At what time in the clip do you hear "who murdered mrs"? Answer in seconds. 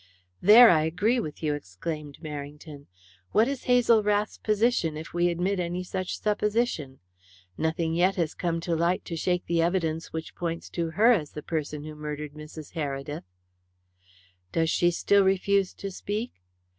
11.83-12.71